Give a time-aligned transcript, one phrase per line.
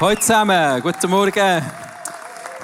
[0.00, 1.62] Hallo zusammen, guten Morgen.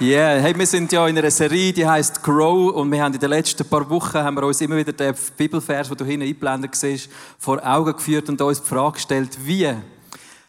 [0.01, 3.21] Yeah, hey, wir sind ja in einer Serie, die heißt Grow und wir haben in
[3.21, 6.75] den letzten paar Wochen haben wir uns immer wieder den Bibelvers, den du hinten eingeblendet
[6.75, 9.71] siehst, vor Augen geführt und uns die Frage gestellt, wie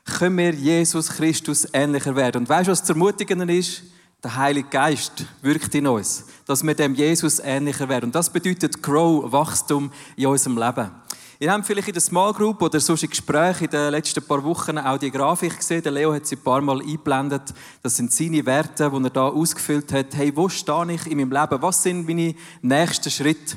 [0.05, 2.43] können wir Jesus Christus ähnlicher werden?
[2.43, 3.83] Und weißt du, was zu ermutigen ist?
[4.23, 8.05] Der Heilige Geist wirkt in uns, dass wir dem Jesus ähnlicher werden.
[8.05, 10.89] Und das bedeutet Grow, Wachstum in unserem Leben.
[11.39, 14.43] Ihr habt vielleicht in der Small Group oder sonst in Gesprächen in den letzten paar
[14.43, 15.83] Wochen auch die Grafik gesehen.
[15.83, 17.53] Der Leo hat sie ein paar Mal eingeblendet.
[17.83, 20.15] Das sind seine Werte, die er da ausgefüllt hat.
[20.15, 21.61] Hey, wo stehe ich in meinem Leben?
[21.61, 22.33] Was sind meine
[22.63, 23.55] nächsten Schritte?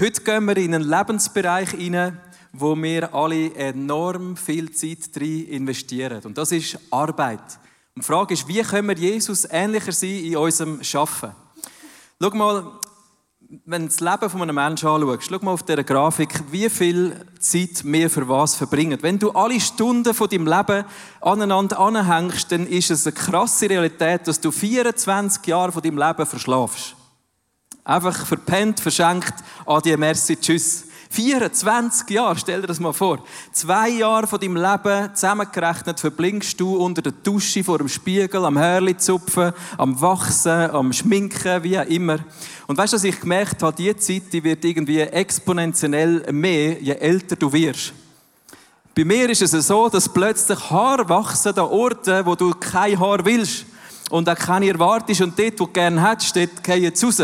[0.00, 2.20] Heute gehen wir in einen Lebensbereich hinein,
[2.52, 6.20] wo wir alle enorm viel Zeit drin investieren.
[6.24, 7.60] Und das ist Arbeit.
[7.94, 11.30] Und die Frage ist, wie können wir Jesus ähnlicher sein in unserem Schaffen?
[12.20, 12.72] Schau mal,
[13.66, 17.14] wenn du das Leben von einem Menschen anschaust, schau mal auf dieser Grafik, wie viel
[17.38, 18.98] Zeit wir für was verbringen.
[19.00, 20.84] Wenn du alle Stunden von deinem Leben
[21.20, 26.26] aneinander anhängst, dann ist es eine krasse Realität, dass du 24 Jahre von deinem Leben
[26.26, 26.96] verschlafst.
[27.84, 29.34] Einfach verpennt, verschenkt,
[29.66, 30.84] adieu, merci, tschüss.
[31.14, 33.20] 24 Jahre, stell dir das mal vor.
[33.52, 38.58] Zwei Jahre von deinem Leben zusammengerechnet verblinkst du unter der Dusche, vor dem Spiegel, am
[38.58, 42.18] Hörli zupfen, am Wachsen, am Schminken, wie auch immer.
[42.66, 43.76] Und weißt du, was ich gemerkt habe?
[43.76, 47.92] Die Zeit, die wird irgendwie exponentiell mehr, je älter du wirst.
[48.96, 53.24] Bei mir ist es so, dass plötzlich Haare wachsen an Orten, wo du kein Haar
[53.24, 53.66] willst.
[54.10, 55.20] Und auch keine erwartest.
[55.20, 57.22] Und dort, wo du gerne hättest, dort gehen sie raus.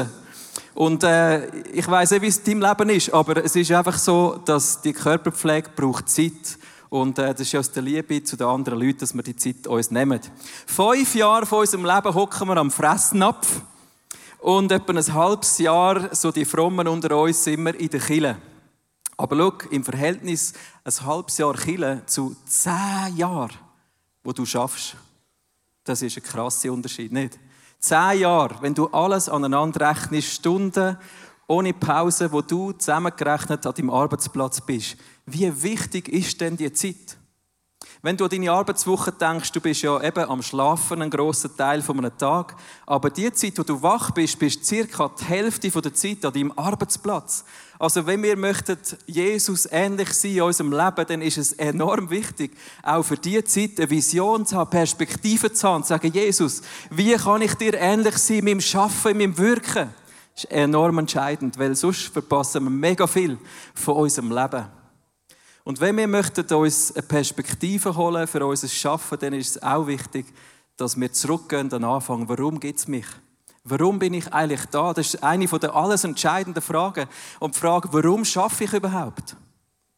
[0.75, 3.99] Und äh, ich weiß nicht, wie es in deinem Leben ist, aber es ist einfach
[3.99, 6.59] so, dass die Körperpflege braucht Zeit.
[6.89, 9.67] Und äh, das ist aus der Liebe zu den anderen Leuten, dass wir die Zeit
[9.67, 10.21] uns nehmen.
[10.67, 13.63] Fünf Jahre von unserem Leben hocken wir am Fressnapf.
[14.39, 18.39] Und etwa ein halbes Jahr, so die Frommen unter uns, sind wir in der Kille.
[19.17, 23.53] Aber schau, im Verhältnis ein halbes Jahr Kille zu zehn Jahren,
[24.25, 24.97] wo du schaffst,
[25.85, 27.39] das ist ein krasser Unterschied, nicht?
[27.81, 30.99] Zehn Jahre, wenn du alles aneinander rechnest, Stunden
[31.47, 34.97] ohne Pause, wo du zusammengerechnet an deinem Arbeitsplatz bist.
[35.27, 37.17] Wie wichtig ist denn die Zeit?
[38.03, 41.83] Wenn du an deine Arbeitswoche denkst, du bist ja eben am Schlafen einen grossen Teil
[41.83, 42.57] von einem Tag,
[42.87, 46.53] aber die Zeit, wo du wach bist, bist circa die Hälfte der Zeit an deinem
[46.57, 47.45] Arbeitsplatz.
[47.79, 52.57] Also wenn wir möchten Jesus ähnlich sein in unserem Leben, dann ist es enorm wichtig,
[52.83, 57.13] auch für diese Zeit eine Vision zu haben, Perspektive zu haben, zu sagen, Jesus, wie
[57.17, 59.91] kann ich dir ähnlich sein in meinem Schaffen, in meinem Wirken?
[60.35, 63.37] Das ist enorm entscheidend, weil sonst verpassen wir mega viel
[63.75, 64.80] von unserem Leben.
[65.65, 69.87] Und wenn wir möchten uns eine Perspektive holen für unser Schaffen, dann ist es auch
[69.87, 70.27] wichtig,
[70.77, 72.29] dass wir zurückgehen an Anfang.
[72.29, 73.07] Warum gibt es mich?
[73.65, 74.95] Warum bin ich eigentlich da?
[74.95, 77.07] Das ist eine der alles entscheidenden Fragen.
[77.39, 79.37] Und die Frage, warum schaffe ich überhaupt?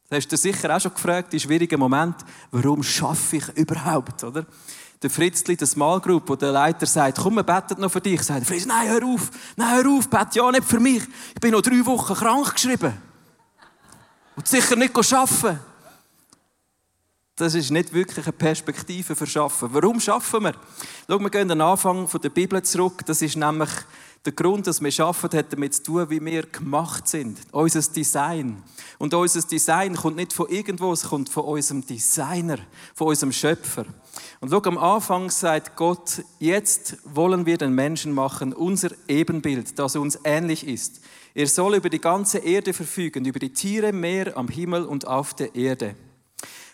[0.09, 2.15] Das hast du sicher auch schon gefragt, in schwierigen Moment.
[2.51, 4.45] Warum schaffe ich überhaupt, oder?
[5.01, 8.21] Der Fritzli, der Small Group, wo der Leiter sagt, komm, wir beten noch für dich.
[8.21, 11.03] Sagt Fritzli, nein, hör auf, nein, hör auf, bete ja nicht für mich.
[11.33, 12.93] Ich bin noch drei Wochen krank geschrieben.
[14.35, 15.59] Und sicher nicht arbeiten.
[17.35, 19.69] Das ist nicht wirklich eine Perspektive für Schaffen.
[19.71, 20.53] Warum schaffen wir?
[21.09, 23.01] Schau, wir gehen an den Anfang der Bibel zurück.
[23.07, 23.71] Das ist nämlich
[24.23, 27.39] der Grund, dass wir schaffen, hat damit zu tun, wie wir gemacht sind.
[27.51, 28.61] Unser Design.
[28.99, 32.59] Und unser Design kommt nicht von irgendwo, es kommt von unserem Designer,
[32.95, 33.85] von unserem Schöpfer.
[34.39, 39.95] Und schau, am Anfang sagt Gott, jetzt wollen wir den Menschen machen, unser Ebenbild, das
[39.95, 41.01] uns ähnlich ist.
[41.35, 45.33] Er soll über die ganze Erde verfügen, über die Tiere, Meer, am Himmel und auf
[45.33, 45.95] der Erde.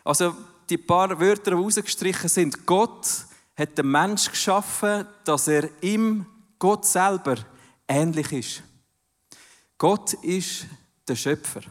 [0.03, 0.35] Also
[0.69, 2.65] die paar Wörter, die rausgestrichen sind.
[2.65, 3.07] Gott
[3.55, 6.25] hat den Mensch geschaffen, dass er ihm,
[6.57, 7.37] Gott selber,
[7.87, 8.63] ähnlich ist.
[9.77, 10.65] Gott ist
[11.07, 11.61] der Schöpfer.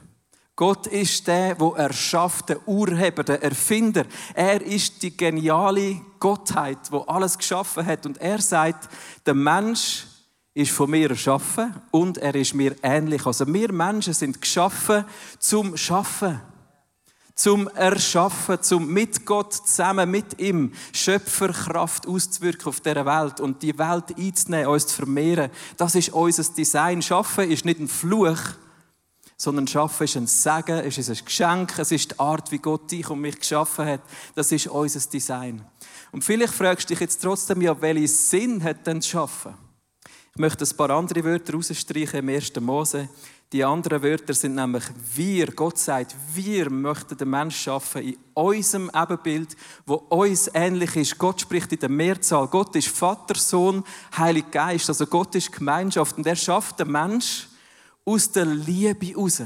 [0.57, 4.05] Gott ist der, der erschafft, der Urheber, der Erfinder.
[4.35, 8.07] Er ist die geniale Gottheit, wo alles geschaffen hat.
[8.07, 8.89] Und er sagt,
[9.25, 10.07] der Mensch
[10.59, 13.25] ist von mir erschaffen und er ist mir ähnlich.
[13.25, 15.05] Also wir Menschen sind geschaffen
[15.39, 16.41] zum Schaffen,
[17.37, 23.79] zum Erschaffen, zum mit Gott zusammen, mit ihm Schöpferkraft auszuwirken auf dieser Welt und die
[23.79, 25.53] Welt einzunehmen, uns zu vermehren.
[25.77, 27.03] Das ist unser Design.
[27.03, 28.41] Schaffen ist nicht ein Fluch,
[29.37, 32.91] sondern Schaffen ist ein Segen, es ist ein Geschenk, es ist die Art, wie Gott
[32.91, 34.01] dich und mich geschaffen hat.
[34.35, 35.65] Das ist unser Design.
[36.11, 39.68] Und vielleicht fragst du dich jetzt trotzdem, ja, welchen Sinn hat denn das Schaffen?
[40.39, 42.53] Möchte ein paar andere Wörter rausstreichen im 1.
[42.61, 43.09] Mose.
[43.51, 44.85] Die anderen Wörter sind nämlich
[45.17, 45.49] wir.
[45.49, 51.19] Gott sagt, wir möchten den Menschen schaffen in unserem Ebenbild, wo uns ähnlich ist.
[51.19, 52.47] Gott spricht in der Mehrzahl.
[52.47, 53.83] Gott ist Vater, Sohn,
[54.17, 54.89] Heiliger Geist.
[54.89, 57.49] Also Gott ist Gemeinschaft und er schafft den Mensch
[58.05, 59.43] aus der Liebe raus.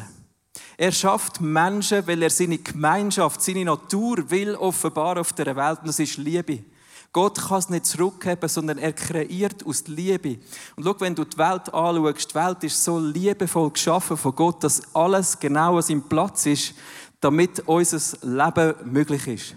[0.77, 5.89] Er schafft Menschen, weil er seine Gemeinschaft, seine Natur will offenbar auf der Welt und
[5.89, 6.65] das ist Liebe.
[7.13, 10.39] Gott kann es nicht zurückgeben, sondern er kreiert aus Liebe.
[10.77, 14.65] Und schau, wenn du die Welt anschaust, die Welt ist so liebevoll geschaffen von Gott,
[14.65, 16.75] dass alles genau an seinem Platz ist,
[17.21, 19.57] damit unser Leben möglich ist.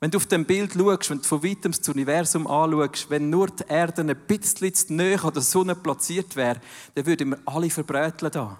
[0.00, 3.48] Wenn du auf dem Bild schaust, wenn du von weitem das Universum anschaust, wenn nur
[3.48, 6.60] die Erde ein bisschen zu nahe an der Sonne platziert wäre,
[6.94, 8.56] dann würden wir alle verbröteln da.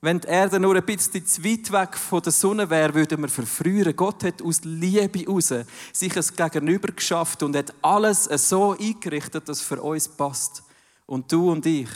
[0.00, 3.28] Wenn die Erde nur ein bisschen zu weit weg von der Sonne wäre, würden wir
[3.28, 3.96] verfrühen.
[3.96, 5.54] Gott hat aus Liebe heraus
[5.92, 10.62] sich es Gegenüber geschafft und hat alles so eingerichtet, dass es für uns passt.
[11.06, 11.88] Und du und ich,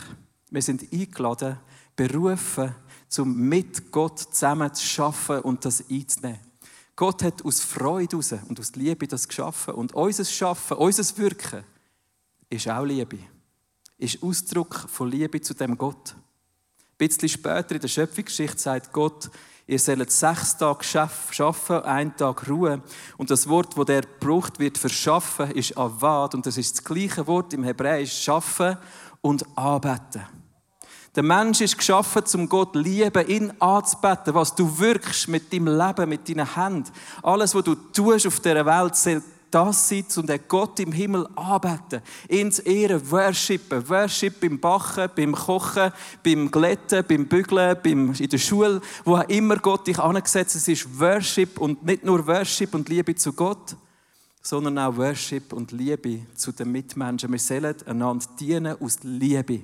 [0.51, 1.59] wir sind eingeladen,
[1.95, 2.75] berufen,
[3.19, 6.41] um mit Gott zusammen zu schaffen und das einzunehmen.
[6.97, 9.75] Gott hat aus Freude heraus und aus Liebe das geschaffen.
[9.75, 11.65] Und unser Schaffen, unser Wirken
[12.49, 13.19] ist auch Liebe.
[13.97, 16.15] Ist Ausdruck von Liebe zu dem Gott.
[17.09, 19.31] Bisschen später in der Schöpfungsgeschichte sagt Gott,
[19.67, 22.83] ihr sollt sechs Tage schaffen, einen Tag ruhen.
[23.17, 26.35] Und das Wort, das der gebraucht wird für schaffen, ist avad.
[26.35, 28.77] Und das ist das gleiche Wort im Hebräisch, schaffen
[29.23, 30.27] und arbeiten.
[31.17, 36.07] Der Mensch ist geschaffen, zum Gott lieben, ihn anzubeten, was du wirkst mit deinem Leben,
[36.07, 36.93] mit deinen Händen.
[37.23, 41.27] Alles, was du tust auf dieser Welt, soll das sein, um den Gott im Himmel
[41.37, 42.03] anbeten.
[42.53, 43.89] Zu ehren, worshipen.
[43.89, 45.93] Worship beim Bachen, beim Kochen,
[46.23, 50.57] beim Glätten, beim Bügeln, beim, in der Schule, wo immer Gott dich angesetzt.
[50.57, 53.77] Es ist Worship und nicht nur Worship und Liebe zu Gott,
[54.43, 57.31] sondern auch Worship und Liebe zu den Mitmenschen.
[57.31, 59.61] Wir sollen einander dienen aus Liebe.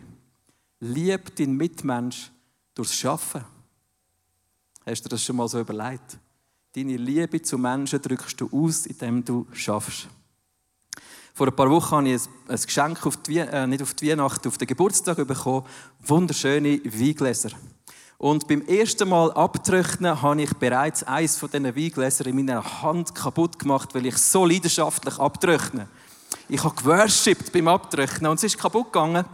[0.81, 2.31] Lieb deinen Mitmensch
[2.75, 3.45] durchs Schaffen.
[4.85, 6.19] Hast du das schon mal so überlegt?
[6.77, 10.09] Deine Liebe zu Menschen drückst du aus, indem du schaffst.
[11.33, 14.47] Vor ein paar Wochen habe ich ein Geschenk auf die, äh, nicht auf die Weihnachten,
[14.47, 15.65] auf den Geburtstag bekommen.
[16.05, 17.53] Wunderschöne Weingläser.
[18.19, 23.15] Und beim ersten Mal abtrocknen habe ich bereits eines von diesen Weingläsern in meiner Hand
[23.15, 25.89] kaputt gemacht, weil ich so leidenschaftlich abtrockne.
[26.49, 29.25] Ich habe geworshipped beim Abtrocknen und es ist kaputt gegangen.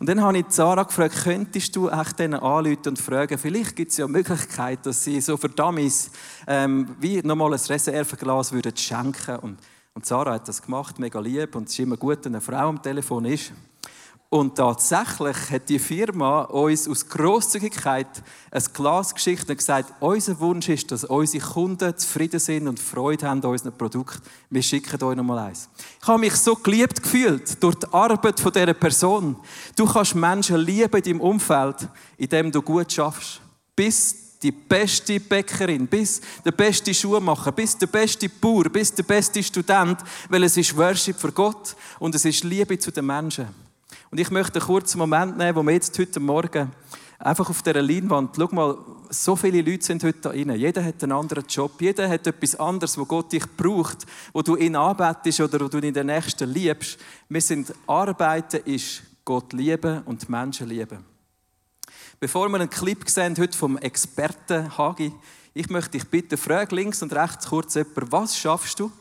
[0.00, 3.90] Und dann habe ich Sarah gefragt, könntest du echt denen anrufen und fragen, vielleicht gibt
[3.90, 6.10] es ja Möglichkeit, dass sie so für Dummies
[6.46, 9.58] ähm, wie nochmal ein Reserveglas würden schenken und,
[9.92, 12.68] und Sarah hat das gemacht, mega lieb und es ist immer gut, wenn eine Frau
[12.68, 13.52] am Telefon ist.
[14.32, 18.06] Und tatsächlich hat die Firma uns aus Grosszügigkeit
[18.50, 23.28] ein Glas geschickt und gesagt, unser Wunsch ist, dass unsere Kunden zufrieden sind und Freude
[23.28, 24.22] haben an unserem Produkt.
[24.48, 25.68] Wir schicken euch nochmal eins.
[26.00, 29.36] Ich habe mich so geliebt gefühlt durch die Arbeit von dieser Person.
[29.76, 31.86] Du kannst Menschen lieben in deinem Umfeld,
[32.16, 33.42] indem du gut schaffst.
[33.76, 39.42] Bis die beste Bäckerin, bis der beste Schuhmacher, bis der beste Bauer, bis der beste
[39.42, 39.98] Student,
[40.30, 43.61] weil es ist Worship für Gott und es ist Liebe zu den Menschen.
[44.12, 46.70] Und ich möchte einen kurzen Moment nehmen, wo wir jetzt heute Morgen
[47.18, 48.76] einfach auf dieser Leinwand, schau mal,
[49.08, 50.54] so viele Leute sind heute da drin.
[50.54, 54.04] Jeder hat einen anderen Job, jeder hat etwas anderes, wo Gott dich braucht,
[54.34, 56.98] wo du ihn anbetest oder wo du ihn in den Nächsten liebst.
[57.30, 61.06] Wir sind, arbeiten ist Gott lieben und Menschen lieben.
[62.20, 65.10] Bevor wir einen Clip sehen heute vom Experten Hagi,
[65.54, 68.92] ich möchte dich bitten, frag links und rechts kurz jemand, was schaffst du?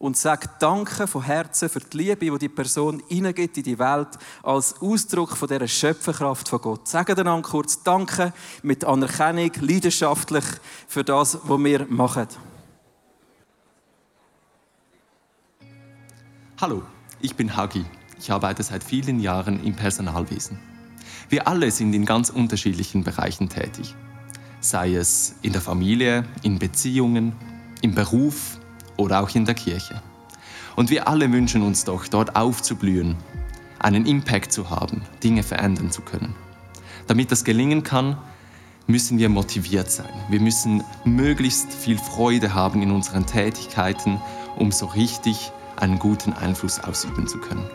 [0.00, 4.08] Und sag Danke von Herzen für die Liebe, die die Person in die Welt,
[4.42, 6.88] als Ausdruck von dieser Schöpferkraft von Gott.
[6.88, 10.44] Sagen dann kurz Danke mit Anerkennung, leidenschaftlich
[10.88, 12.28] für das, was wir machen.
[16.58, 16.82] Hallo,
[17.20, 17.84] ich bin Hagi.
[18.18, 20.58] Ich arbeite seit vielen Jahren im Personalwesen.
[21.28, 23.94] Wir alle sind in ganz unterschiedlichen Bereichen tätig.
[24.60, 27.34] Sei es in der Familie, in Beziehungen,
[27.82, 28.59] im Beruf,
[29.00, 30.00] oder auch in der Kirche.
[30.76, 33.16] Und wir alle wünschen uns doch, dort aufzublühen,
[33.78, 36.34] einen Impact zu haben, Dinge verändern zu können.
[37.06, 38.18] Damit das gelingen kann,
[38.86, 40.12] müssen wir motiviert sein.
[40.28, 44.20] Wir müssen möglichst viel Freude haben in unseren Tätigkeiten,
[44.56, 47.68] um so richtig einen guten Einfluss ausüben zu können.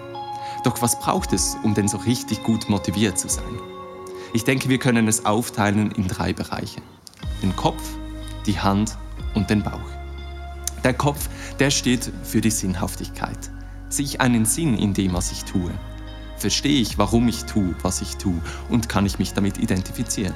[0.64, 3.60] Doch was braucht es, um denn so richtig gut motiviert zu sein?
[4.34, 6.82] Ich denke, wir können es aufteilen in drei Bereiche.
[7.42, 7.82] Den Kopf,
[8.46, 8.98] die Hand
[9.34, 10.05] und den Bauch.
[10.86, 13.50] Der Kopf, der steht für die Sinnhaftigkeit.
[13.90, 15.72] Sehe ich einen Sinn in dem, was ich tue?
[16.38, 18.40] Verstehe ich, warum ich tue, was ich tue
[18.70, 20.36] und kann ich mich damit identifizieren?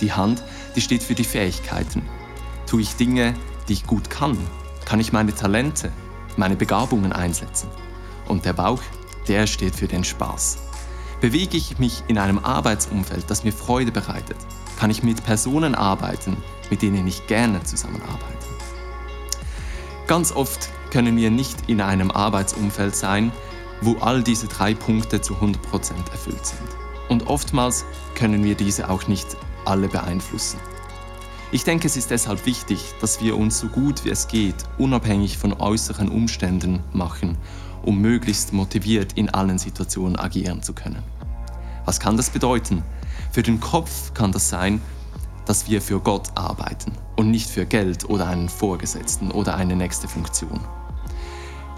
[0.00, 0.42] Die Hand,
[0.74, 2.00] die steht für die Fähigkeiten.
[2.66, 3.34] Tue ich Dinge,
[3.68, 4.38] die ich gut kann?
[4.86, 5.92] Kann ich meine Talente,
[6.38, 7.68] meine Begabungen einsetzen?
[8.28, 8.80] Und der Bauch,
[9.28, 10.56] der steht für den Spaß.
[11.20, 14.38] Bewege ich mich in einem Arbeitsumfeld, das mir Freude bereitet?
[14.78, 16.38] Kann ich mit Personen arbeiten,
[16.70, 18.55] mit denen ich gerne zusammenarbeite?
[20.06, 23.32] Ganz oft können wir nicht in einem Arbeitsumfeld sein,
[23.80, 25.56] wo all diese drei Punkte zu 100%
[26.12, 26.68] erfüllt sind.
[27.08, 27.84] Und oftmals
[28.14, 30.60] können wir diese auch nicht alle beeinflussen.
[31.50, 35.38] Ich denke, es ist deshalb wichtig, dass wir uns so gut wie es geht unabhängig
[35.38, 37.36] von äußeren Umständen machen,
[37.82, 41.02] um möglichst motiviert in allen Situationen agieren zu können.
[41.84, 42.84] Was kann das bedeuten?
[43.32, 44.80] Für den Kopf kann das sein,
[45.46, 50.08] dass wir für Gott arbeiten und nicht für Geld oder einen Vorgesetzten oder eine nächste
[50.08, 50.60] Funktion.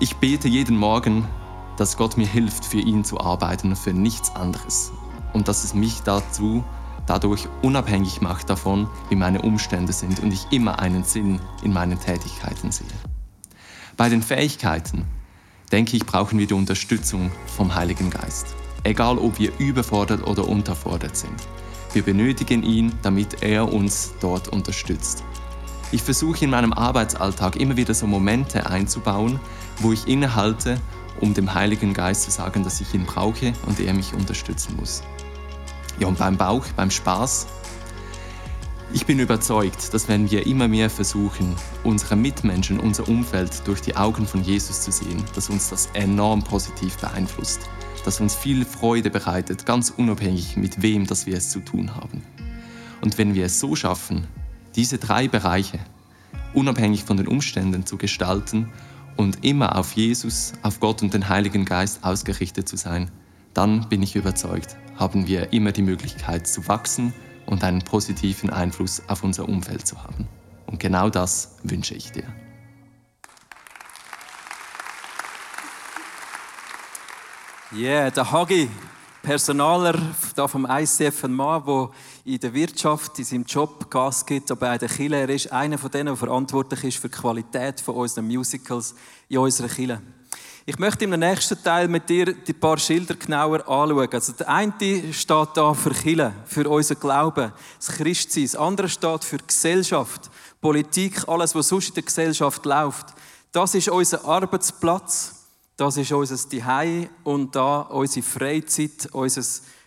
[0.00, 1.28] Ich bete jeden Morgen,
[1.76, 4.90] dass Gott mir hilft, für ihn zu arbeiten und für nichts anderes
[5.32, 6.64] und dass es mich dazu
[7.06, 11.98] dadurch unabhängig macht davon, wie meine Umstände sind und ich immer einen Sinn in meinen
[11.98, 12.86] Tätigkeiten sehe.
[13.96, 15.04] Bei den Fähigkeiten,
[15.72, 18.54] denke ich, brauchen wir die Unterstützung vom Heiligen Geist.
[18.84, 21.34] Egal, ob wir überfordert oder unterfordert sind.
[21.92, 25.24] Wir benötigen ihn, damit er uns dort unterstützt.
[25.90, 29.40] Ich versuche in meinem Arbeitsalltag immer wieder so Momente einzubauen,
[29.80, 30.78] wo ich innehalte,
[31.20, 35.02] um dem Heiligen Geist zu sagen, dass ich ihn brauche und er mich unterstützen muss.
[35.98, 37.46] Ja, und beim Bauch, beim Spaß.
[38.92, 43.96] Ich bin überzeugt, dass wenn wir immer mehr versuchen, unsere Mitmenschen, unser Umfeld durch die
[43.96, 47.68] Augen von Jesus zu sehen, dass uns das enorm positiv beeinflusst,
[48.02, 52.22] dass uns viel Freude bereitet, ganz unabhängig mit wem dass wir es zu tun haben.
[53.00, 54.26] Und wenn wir es so schaffen,
[54.76, 55.78] diese drei Bereiche
[56.54, 58.70] unabhängig von den Umständen zu gestalten
[59.16, 63.10] und immer auf Jesus, auf Gott und den Heiligen Geist ausgerichtet zu sein,
[63.54, 67.12] dann bin ich überzeugt, haben wir immer die Möglichkeit zu wachsen
[67.46, 70.26] und einen positiven Einfluss auf unser Umfeld zu haben.
[70.66, 72.24] Und genau das wünsche ich dir.
[77.70, 78.70] Yeah, der Hagi,
[79.22, 80.00] Personaler
[80.34, 81.90] da vom ICF, ein Mann, der
[82.24, 85.16] in der Wirtschaft, in seinem Job Gas gibt, aber auch der Kirche.
[85.16, 88.94] Er ist einer von denen, der verantwortlich ist für die Qualität von unseren Musicals
[89.28, 90.00] in unserer Kirche.
[90.64, 94.08] Ich möchte im nächsten Teil mit dir die paar Schilder genauer anschauen.
[94.12, 98.44] Also der eine steht da für Chile, für unser Glauben, das Christsein.
[98.44, 100.30] Das andere steht für Gesellschaft,
[100.62, 103.08] Politik, alles, was sonst in der Gesellschaft läuft.
[103.52, 105.37] Das ist unser Arbeitsplatz,
[105.78, 109.42] das ist unser Zuhause und da unsere Freizeit, unser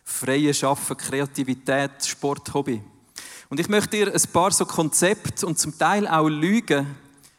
[0.05, 2.81] freie Schaffen, Kreativität, Sport, Hobby.
[3.49, 6.87] Und ich möchte dir ein paar so Konzepte und zum Teil auch Lügen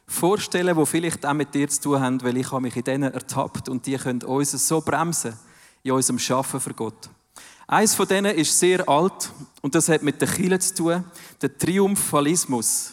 [0.06, 3.14] vorstellen, die vielleicht auch mit dir zu tun haben, weil ich habe mich in denen
[3.14, 5.32] ertappt und die können uns so bremsen
[5.82, 7.08] in unserem Schaffen für Gott.
[7.66, 9.32] Eins von denen ist sehr alt
[9.62, 11.04] und das hat mit der Kirche zu tun,
[11.40, 12.92] der Triumphalismus.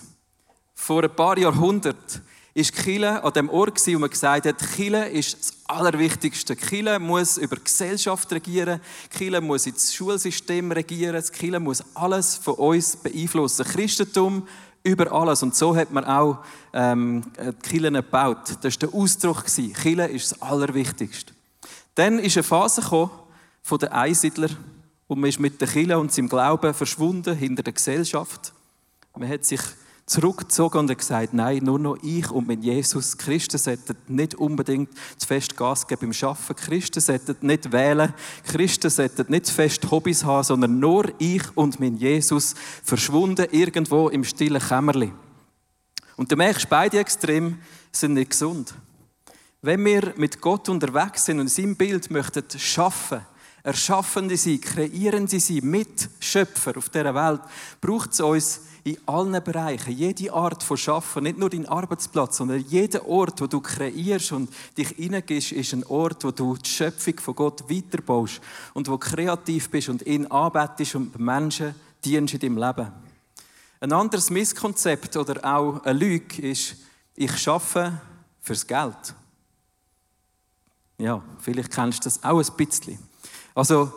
[0.74, 5.40] Vor ein paar Jahrhunderten ist Kirche an dem Ort, wo man gesagt hat, Kirche ist
[5.40, 6.56] das Allerwichtigste.
[6.56, 12.56] Kirche muss über die Gesellschaft regieren, Kirche muss ins Schulsystem regieren, Kirche muss alles von
[12.56, 13.66] uns beeinflussen.
[13.66, 14.48] Christentum
[14.84, 15.44] über alles.
[15.44, 16.40] Und so hat man auch
[16.74, 18.58] ähm, die Kirche gebaut.
[18.62, 19.46] Das war der Ausdruck.
[19.46, 21.34] Kirche ist das Allerwichtigste.
[21.96, 23.12] Dann ist eine Phase gekommen
[23.62, 24.56] von den Einsiedlern
[25.08, 28.54] und man ist mit der Kirche und seinem Glauben verschwunden hinter der Gesellschaft.
[29.16, 29.60] Man hat sich
[30.10, 33.18] zurückgezogen und gesagt, nein, nur noch ich und mein Jesus.
[33.18, 36.56] Christen sollten nicht unbedingt zu fest Gas geben beim Arbeiten.
[36.56, 38.14] Christen sollten nicht wählen.
[38.44, 44.10] Christen sollten nicht zu fest Hobbys haben, sondern nur ich und mein Jesus verschwunden irgendwo
[44.10, 45.14] im stillen Kämmerli.
[46.18, 47.58] Und du merkst, beide Extreme
[47.92, 48.74] sind nicht gesund.
[49.62, 53.22] Wenn wir mit Gott unterwegs sind und in seinem Bild möchten schaffen,
[53.64, 57.42] erschaffende sein, kreierende sein, Mitschöpfer auf dieser Welt,
[57.82, 62.60] braucht es uns in allen Bereichen, jede Art von Schaffen, nicht nur dein Arbeitsplatz, sondern
[62.60, 67.20] jeder Ort, wo du kreierst und dich hineingehst, ist ein Ort, wo du die Schöpfung
[67.20, 68.42] von Gott weiterbaust
[68.74, 72.92] und wo kreativ bist und ihn anbetest und Menschen dienst in deinem Leben.
[73.82, 76.76] Ein anderes Misskonzept oder auch eine Lüge ist,
[77.16, 78.00] ich schaffe
[78.42, 79.14] fürs Geld.
[80.98, 83.09] Ja, vielleicht kennst du das auch ein bisschen.
[83.56, 83.92] Also,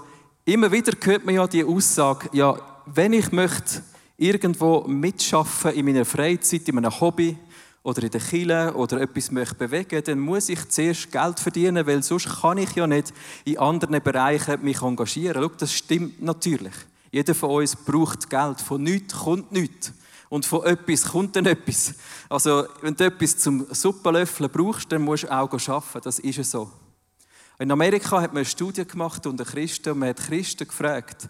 [0.45, 2.57] immer wieder hört man ja die Aussage, ja,
[2.87, 3.83] wenn ich möchte
[4.17, 7.37] irgendwo mitschaffen in meiner Freizeit, in meinem Hobby
[7.83, 12.03] oder in der Kille oder etwas möchte bewegen, dann muss ich zuerst Geld verdienen, weil
[12.03, 13.13] sonst kann ich ja nicht
[13.45, 15.43] in anderen Bereichen mich engagieren.
[15.43, 16.75] Schau, das stimmt natürlich.
[17.11, 18.61] Jeder von uns braucht Geld.
[18.61, 19.93] Von nichts kommt nichts.
[20.29, 21.95] Und von etwas kommt dann etwas.
[22.29, 26.01] Also, wenn du etwas zum Suppenlöffeln brauchst, dann musst du auch arbeiten.
[26.03, 26.71] Das ist so.
[27.63, 31.29] In Amerika hat man eine Studie gemacht unter Christen und man hat Christen gefragt,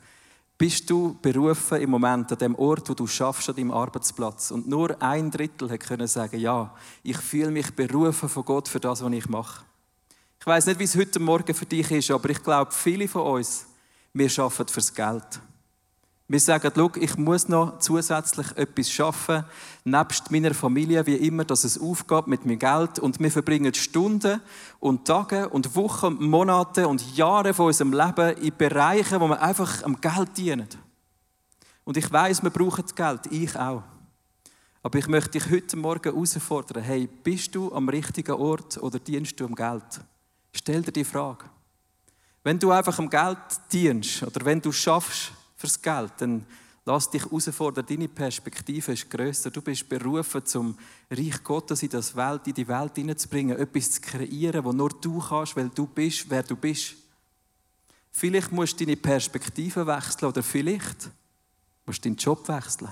[0.57, 4.51] bist du berufen im Moment an dem Ort, wo du schaffst, an deinem Arbeitsplatz?
[4.51, 9.05] Und nur ein Drittel können sagen, ja, ich fühle mich berufen von Gott für das,
[9.05, 9.63] was ich mache.
[10.41, 13.27] Ich weiß nicht, wie es heute Morgen für dich ist, aber ich glaube, viele von
[13.27, 13.67] uns,
[14.15, 15.39] wir schaffen fürs Geld.
[16.33, 19.45] Wir sagen, schau, ich muss noch zusätzlich etwas schaffen,
[19.85, 22.99] nebst meiner Familie, wie immer, dass es aufgeht mit meinem Geld.
[23.01, 24.41] Und wir verbringen Stunden
[24.81, 29.83] und Tage und Wochen, Monate und Jahre von unserem Leben in Bereichen, wo wir einfach
[29.83, 30.69] am Geld dienen.
[31.85, 33.83] Und ich weiß, wir brauchen Geld, ich auch.
[34.83, 39.39] Aber ich möchte dich heute Morgen herausfordern, hey, bist du am richtigen Ort oder dienst
[39.39, 40.01] du am Geld?
[40.55, 41.45] Stell dir die Frage.
[42.43, 43.37] Wenn du einfach am Geld
[43.71, 45.33] dienst oder wenn du schaffst
[45.63, 46.45] fürs Geld, dann
[46.85, 49.51] lass dich herausfordern, deine Perspektive ist grösser.
[49.51, 50.77] Du bist berufen, zum
[51.11, 55.21] Reich Gottes in, das Welt, in die Welt hineinzubringen, etwas zu kreieren, wo nur du
[55.21, 56.95] kannst, weil du bist, wer du bist.
[58.11, 61.11] Vielleicht musst du deine Perspektive wechseln oder vielleicht
[61.87, 62.91] musst du deinen Job wechseln.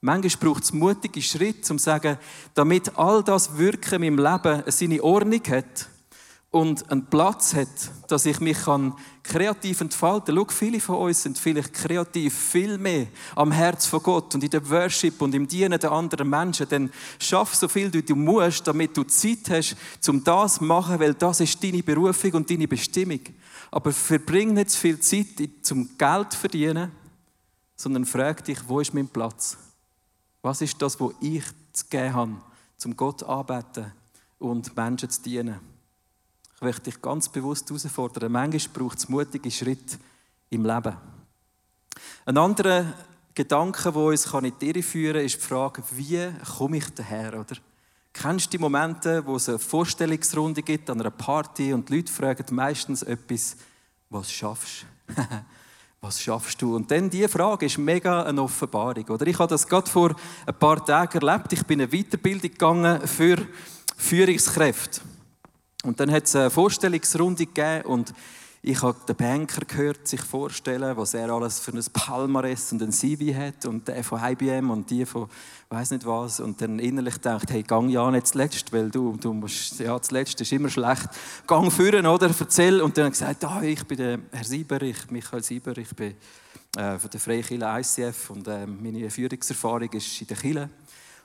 [0.00, 2.18] Manchmal braucht es mutige Schritte, um zu sagen,
[2.54, 5.88] damit all das Wirken meinem Leben seine Ordnung hat,
[6.50, 7.68] und einen Platz hat,
[8.08, 10.46] dass ich mich kann kreativ entfalten kann.
[10.48, 14.50] Schau, viele von uns sind vielleicht kreativ viel mehr am Herz von Gott und in
[14.50, 16.66] der Worship und im Dienen der anderen Menschen.
[16.68, 19.76] Dann schaff so viel du musst, damit du Zeit hast,
[20.08, 23.20] um das zu machen, weil das ist deine Berufung und deine Bestimmung.
[23.70, 25.26] Aber verbring nicht zu viel Zeit
[25.60, 26.92] zum Geld verdienen,
[27.76, 29.58] sondern frag dich, wo ist mein Platz?
[30.40, 32.36] Was ist das, wo ich zu geben habe,
[32.78, 33.92] zum Gott arbeiten
[34.38, 35.77] und Menschen zu dienen?
[36.58, 38.32] Ich möchte dich ganz bewusst herausfordern.
[38.32, 39.96] Manchmal braucht es mutige Schritte
[40.50, 40.96] im Leben.
[42.26, 42.94] Ein anderer
[43.32, 47.34] Gedanke, der uns in die Irre führen kann, ist die Frage, wie komme ich daher?
[47.34, 47.58] Oder?
[48.12, 52.12] Kennst du die Momente, wo es eine Vorstellungsrunde gibt an einer Party und die Leute
[52.12, 53.54] fragen meistens etwas,
[54.10, 55.14] was schaffst du?
[56.00, 56.74] was schaffst du?
[56.74, 59.04] Und dann diese Frage ist mega eine Offenbarung.
[59.04, 59.28] Oder?
[59.28, 61.52] Ich habe das gerade vor ein paar Tagen erlebt.
[61.52, 63.46] Ich bin eine Weiterbildung gegangen für
[63.96, 65.02] Führungskräfte.
[65.88, 68.12] Und dann hat es eine Vorstellungsrunde gegeben und
[68.60, 72.92] ich habe den Banker gehört, sich vorstellen, was er alles für ein Palmares und ein
[72.92, 75.30] CV hat und der von IBM und die von
[75.70, 79.32] weiß nicht was und dann innerlich gedacht, hey, gang ja nicht zuletzt, weil du, du
[79.32, 81.08] musst, ja, zuletzt ist immer schlecht.
[81.46, 82.30] Gang führen, oder?
[82.38, 82.82] Erzähl.
[82.82, 86.16] Und dann gesagt, ah, ich bin der Herr Sieber, ich, Michael Sieber, ich bin
[86.76, 90.68] äh, von der Freikirche ICF und äh, meine Führungserfahrung ist in der Kirche.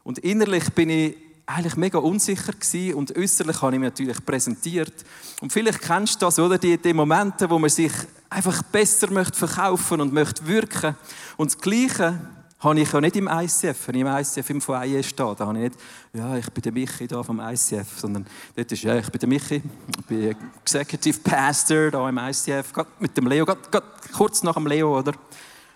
[0.05, 4.93] Und innerlich bin ich eigentlich mega unsicher gewesen und äußerlich habe ich mich natürlich präsentiert.
[5.41, 6.57] Und vielleicht kennst du das, oder?
[6.57, 7.91] Die, die Momente, wo man sich
[8.29, 10.95] einfach besser möchte verkaufen und möchte wirken.
[11.37, 12.19] Und das Gleiche
[12.63, 15.57] habe ich ja nicht im ICF, wenn ich im ICF im Foyer stehe, da habe
[15.57, 15.79] ich nicht,
[16.13, 18.25] ja, ich bin der Michi da vom ICF, sondern
[18.55, 19.61] dort ist, ja, ich bin der Michi,
[19.99, 24.67] ich bin Executive Pastor da im ICF, mit dem Leo, gerade, gerade kurz nach dem
[24.67, 25.11] Leo, oder?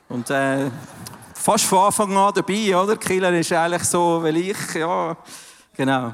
[0.07, 0.71] Und äh,
[1.33, 2.95] fast von Anfang an dabei, oder?
[2.95, 5.17] Killer ist eigentlich so, weil ich, ja,
[5.77, 6.11] Genau.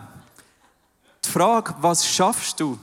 [1.24, 2.78] Die Frage, was schaffst du,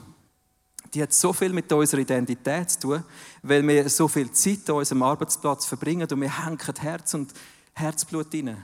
[0.93, 3.03] die hat so viel mit unserer Identität zu tun,
[3.43, 7.33] weil wir so viel Zeit an unserem Arbeitsplatz verbringen und wir hängen Herz und
[7.73, 8.57] Herzblut rein.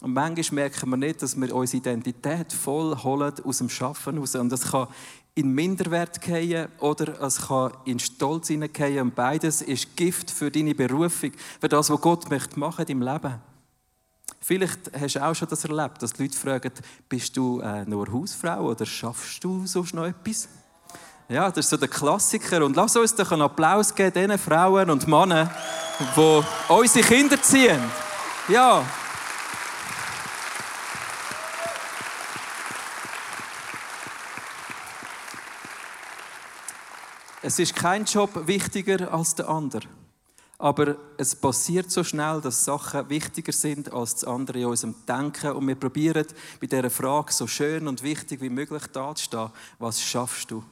[0.00, 4.36] Und manchmal merken wir nicht, dass wir unsere Identität voll holen aus dem Schaffen raus.
[4.36, 4.86] Und das kann
[5.34, 9.00] in Minderwert gehen oder es kann in Stolz hineingehen.
[9.00, 13.40] Und beides ist Gift für deine Berufung, für das, was Gott möchte machen im Leben.
[14.40, 16.72] Vielleicht hast du auch schon das erlebt, dass die Leute fragen,
[17.08, 20.48] bist du äh, nur Hausfrau oder schaffst du sonst noch etwas?
[21.28, 22.64] Ja, das ist so der Klassiker.
[22.64, 25.50] Und lass uns doch einen Applaus geben den Frauen und Männern,
[26.16, 27.80] die unsere Kinder ziehen.
[28.48, 28.82] Ja.
[37.42, 39.97] Es ist kein Job wichtiger als der andere.
[40.58, 45.52] Aber es passiert so schnell, dass Sachen wichtiger sind als das andere in unserem Denken.
[45.52, 46.26] Und wir probieren
[46.60, 49.50] bei dieser Frage so schön und wichtig wie möglich dazustehen.
[49.78, 50.64] Was schaffst du?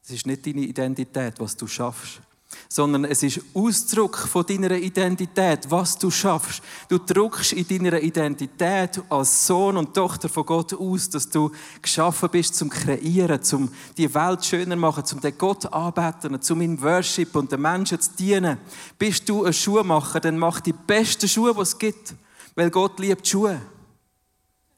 [0.00, 2.20] Das ist nicht deine Identität, was du schaffst
[2.68, 6.62] sondern es ist Ausdruck von deiner Identität, was du schaffst.
[6.88, 12.28] Du druckst in deiner Identität als Sohn und Tochter von Gott aus, dass du geschaffen
[12.30, 17.34] bist zum Kreieren, zum die Welt schöner machen, zum den Gott arbeiten, zum in Worship
[17.36, 18.58] und den Menschen zu dienen.
[18.98, 22.14] Bist du ein Schuhmacher, dann mach die besten Schuhe, die es gibt,
[22.54, 23.60] weil Gott liebt Schuhe.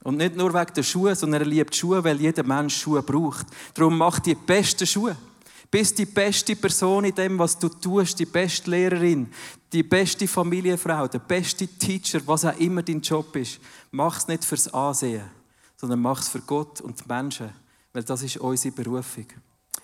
[0.02, 3.46] Und nicht nur wegen der Schuhe, sondern er liebt Schuhe, weil jeder Mensch Schuhe braucht.
[3.72, 5.16] Darum mach die besten Schuhe
[5.74, 9.26] bist die beste Person in dem, was du tust, die beste Lehrerin,
[9.72, 13.58] die beste Familienfrau, der beste Teacher, was auch immer dein Job ist.
[13.90, 15.24] Mach es nicht fürs Ansehen,
[15.76, 17.50] sondern mach es für Gott und die Menschen,
[17.92, 19.26] weil das ist unsere Berufung.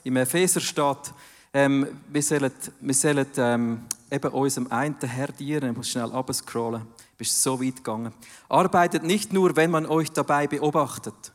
[0.04, 1.12] Im Epheser steht,
[1.52, 3.80] ähm, wir sollen, wir sollen ähm,
[4.12, 5.72] eben unserem einen Herr dienen.
[5.72, 6.82] Ich muss schnell abscrollen.
[6.82, 8.12] Du bist so weit gegangen.
[8.48, 11.32] Arbeitet nicht nur, wenn man euch dabei beobachtet.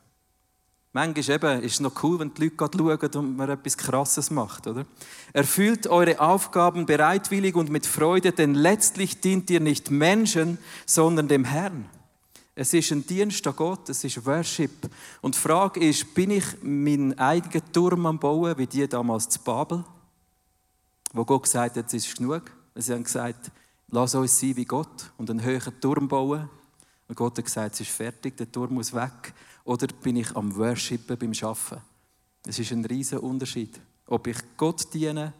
[0.95, 4.65] Manchmal eben ist es noch cool, wenn die Leute schauen und man etwas Krasses macht,
[4.65, 4.85] oder?
[5.33, 11.43] Erfüllt eure Aufgaben bereitwillig und mit Freude, denn letztlich dient ihr nicht Menschen, sondern dem
[11.43, 11.89] Herrn.
[12.55, 14.89] Es ist ein Dienst an Gott, es ist Worship.
[15.19, 19.39] Und die Frage ist, bin ich meinen eigenen Turm am Bauen, wie die damals zu
[19.41, 19.83] Babel?
[21.11, 22.43] Wo Gott gesagt hat, jetzt ist genug.
[22.73, 23.51] Sie haben gesagt,
[23.89, 26.47] lass uns sein wie Gott und einen höheren Turm bauen.
[27.09, 29.33] Und Gott hat gesagt, es ist fertig, der Tor muss weg.
[29.65, 31.81] Oder bin ich am Worshipen beim Arbeiten?
[32.45, 33.79] Es ist ein riesiger Unterschied.
[34.07, 35.33] Ob ich Gott diene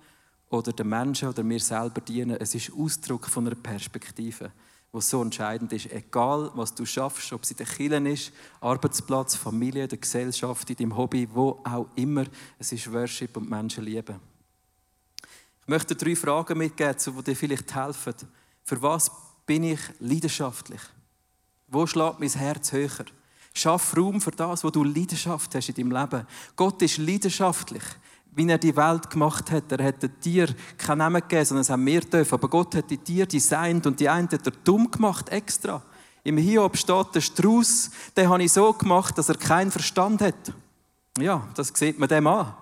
[0.49, 4.51] oder den Menschen oder mir selber diene, es ist Ausdruck von einer Perspektive,
[4.91, 5.91] wo so entscheidend ist.
[5.91, 10.75] Egal, was du schaffst, ob es in der Kirche ist, Arbeitsplatz, Familie, der Gesellschaft, in
[10.75, 12.25] deinem Hobby, wo auch immer,
[12.57, 14.19] es ist Worship und Menschen lieben.
[15.61, 18.15] Ich möchte drei Fragen mitgeben, die dir vielleicht helfen.
[18.63, 19.11] Für was
[19.45, 20.81] bin ich leidenschaftlich?
[21.67, 23.05] Wo schlägt mein Herz höher?
[23.57, 26.27] Schaff Raum für das, wo du Leidenschaft hast in deinem Leben.
[26.57, 27.83] Gott ist leidenschaftlich,
[28.35, 29.71] wie er die Welt gemacht hat.
[29.71, 32.33] Er hat den Tier keinen Namen gegeben, sondern es haben wir dürfen.
[32.33, 35.81] Aber Gott hat die Tiere designt und die einen hat er dumm gemacht, extra.
[36.25, 40.53] Im Hiob steht der Strauß, den habe ich so gemacht, dass er keinen Verstand hat.
[41.17, 42.53] Ja, das sieht man dem an.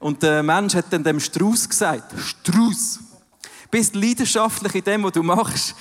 [0.00, 3.09] Und der Mensch hat dann dem Strauß gesagt, Strauß.
[3.70, 5.76] Bist leidenschaftlich in dem, was du machst.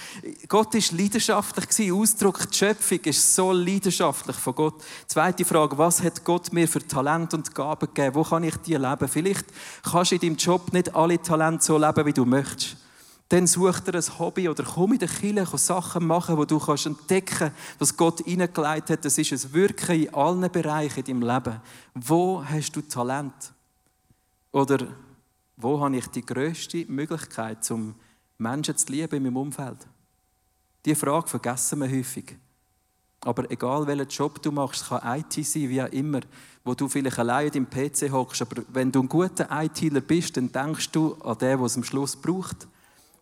[0.47, 1.93] Gott ist leidenschaftlich gewesen.
[1.93, 4.83] Ausdruck, die Schöpfung ist so leidenschaftlich von Gott.
[5.07, 8.13] Zweite Frage, was hat Gott mir für Talent und Gaben gegeben?
[8.13, 9.07] Wo kann ich die leben?
[9.07, 9.45] Vielleicht
[9.83, 12.77] kannst du in deinem Job nicht alle Talente so leben, wie du möchtest.
[13.29, 16.87] Dann such dir ein Hobby oder komm in der Kirche, Sachen machen, wo du kannst
[16.87, 19.05] entdecken was Gott hineingelegt hat.
[19.05, 21.61] Das ist ein Wirken in allen Bereichen in deinem Leben.
[21.93, 23.33] Wo hast du Talent?
[24.51, 24.87] Oder
[25.59, 27.93] wo habe ich die grösste Möglichkeit, um
[28.37, 29.85] Menschen zu lieben in meinem Umfeld?
[30.85, 32.37] Diese Frage vergessen wir häufig.
[33.21, 36.21] Aber egal welchen Job du machst, kann IT sein, wie auch immer,
[36.63, 40.49] wo du vielleicht allein im PC hockst, aber wenn du ein guter ITler bist, dann
[40.49, 42.67] denkst du an den, der es am Schluss braucht.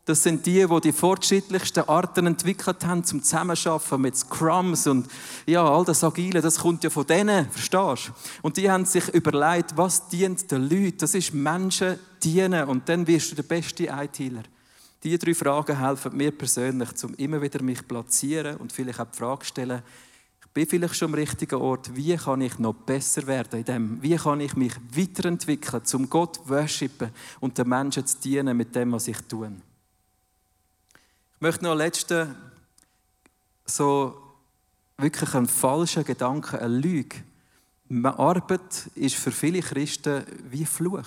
[0.08, 5.06] Das sind die, die die fortschrittlichsten Arten entwickelt haben zum Zusammenarbeiten mit Scrums und
[5.46, 8.14] ja, all das Agile, das kommt ja von denen, verstehst du?
[8.42, 11.00] Und die haben sich überlegt, was dient den Leuten?
[11.00, 14.44] Das ist Menschen dienen und dann wirst du der beste ITler.
[15.04, 19.18] Diese drei Fragen helfen mir persönlich, um immer wieder mich platzieren und vielleicht auch die
[19.18, 19.82] Frage stellen,
[20.40, 24.02] ich bin vielleicht schon am richtigen Ort, wie kann ich noch besser werden in dem?
[24.02, 27.10] Wie kann ich mich weiterentwickeln, um Gott zu worshipen
[27.42, 29.52] und den Menschen zu dienen mit dem, was ich tue?
[31.38, 32.36] Ich möchte noch letzten
[33.64, 34.20] so
[34.98, 37.18] wirklich einen falschen Gedanken, eine Lüge.
[38.04, 41.06] Arbeit ist für viele Christen wie Fluch.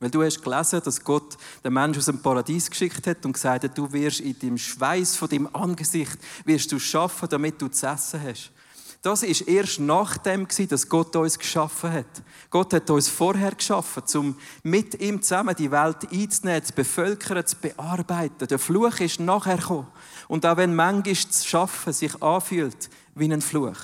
[0.00, 3.64] Weil du hast gelesen, dass Gott den Menschen aus dem Paradies geschickt hat und gesagt
[3.64, 7.86] hat, du wirst in dem Schweiß von deinem Angesicht wirst du schaffen, damit du zu
[7.86, 8.50] essen hast.
[9.04, 12.22] Das ist erst nachdem, dass Gott uns geschaffen hat.
[12.48, 17.54] Gott hat uns vorher geschaffen, um mit ihm zusammen die Welt einzunehmen, zu bevölkern, zu
[17.56, 18.48] bearbeiten.
[18.48, 19.88] Der Fluch ist nachher gekommen.
[20.26, 23.76] Und auch wenn manchmal zu schaffen sich anfühlt wie ein Fluch.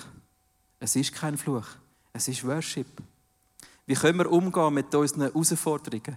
[0.79, 1.67] Es ist kein Fluch.
[2.15, 2.87] Es ist Worship.
[3.85, 6.17] Wie können wir umgehen mit unseren Herausforderungen?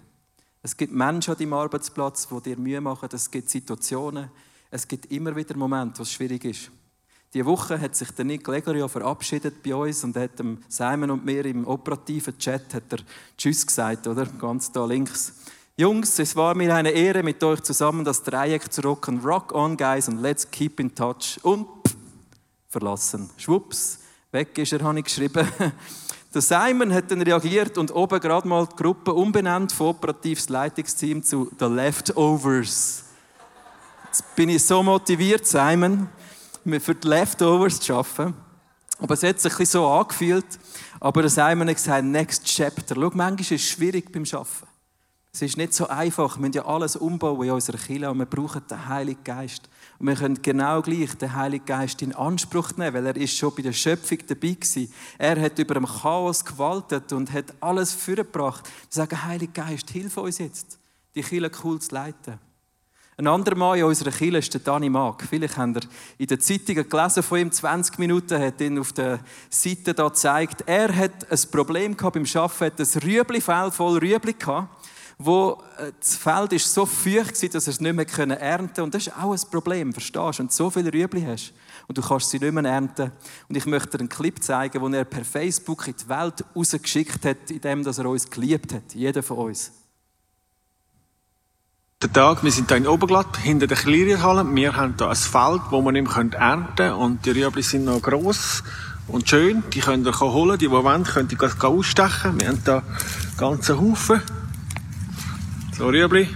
[0.61, 3.09] Es gibt Menschen an deinem Arbeitsplatz, die dir Mühe machen.
[3.11, 4.31] Es gibt Situationen.
[4.71, 6.71] Es gibt immer wieder Momente, wo es schwierig ist.
[7.33, 11.25] Die Woche hat sich der Nick Legorio verabschiedet bei uns und hat dem Simon und
[11.25, 12.99] mir im operativen Chat hat er
[13.35, 14.27] Tschüss gesagt, oder?
[14.27, 15.33] Ganz da links.
[15.75, 19.19] Jungs, es war mir eine Ehre, mit euch zusammen das Dreieck zu rocken.
[19.21, 21.39] Rock on, guys, and let's keep in touch.
[21.41, 21.65] Und
[22.69, 23.31] verlassen.
[23.37, 23.97] Schwupps,
[24.31, 25.47] weg ist er, habe ich geschrieben.
[26.35, 31.23] Der Simon hat dann reagiert und oben gerade mal die Gruppe umbenannt von operatives Leitungsteam
[31.23, 33.05] zu The Leftovers.
[34.05, 36.09] Jetzt bin ich so motiviert, Simon
[36.79, 38.33] für die Leftovers zu arbeiten.
[38.99, 40.45] Aber es hat sich ein so angefühlt.
[40.99, 42.95] Aber das haben wir gesagt, Next Chapter.
[42.95, 44.67] Schau, manchmal ist es schwierig beim Arbeiten.
[45.35, 46.37] Es ist nicht so einfach.
[46.37, 49.67] Wir müssen ja alles umbauen in unserer Kirche und wir brauchen den Heiligen Geist.
[49.97, 53.53] Und wir können genau gleich den Heiligen Geist in Anspruch nehmen, weil er ist schon
[53.55, 54.87] bei der Schöpfung dabei war.
[55.17, 58.65] Er hat über dem Chaos gewaltet und hat alles vorgebracht.
[58.65, 60.77] Wir sagen, Heiliger Geist, hilf uns jetzt,
[61.15, 62.39] die Kirche cool zu leiten.
[63.15, 65.23] Ein anderer Mann in unserer Kirche ist der Dani Mag.
[65.29, 65.81] Vielleicht habt ihr
[66.17, 69.19] in den Zeitungen gelesen von ihm, 20 Minuten hat ihn auf der
[69.51, 70.63] Seite da gezeigt.
[70.65, 74.67] Er hat ein Problem gehabt beim Arbeiten, hat ein Rüeblifeld voll Rüebli gehabt,
[75.19, 78.83] wo äh, das Feld ist so feucht war, dass er es nicht mehr ernten konnte.
[78.83, 80.39] Und das ist auch ein Problem, verstehst du?
[80.39, 81.53] Wenn du so viele Rüebli hast
[81.87, 83.11] und du kannst sie nicht mehr ernten.
[83.47, 87.23] Und ich möchte dir einen Clip zeigen, den er per Facebook in die Welt rausgeschickt
[87.25, 88.95] hat, indem er uns geliebt hat.
[88.95, 89.82] Jeder von uns
[92.03, 94.45] der Tag, wir sind hier in Oberglatt, hinter der Klirierhalle.
[94.53, 96.93] Wir haben hier ein Feld, wo nicht mehr ernten können.
[96.95, 98.61] Und die Rüebli sind noch gross
[99.07, 99.63] und schön.
[99.73, 100.59] Die könnt ihr holen.
[100.59, 102.41] Die, die wollen, könnt ihr ausstechen.
[102.41, 104.21] Wir haben hier einen ganzen Haufen.
[105.77, 106.27] So Rüebli,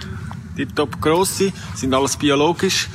[0.56, 2.88] die top grosse, sind alles biologisch.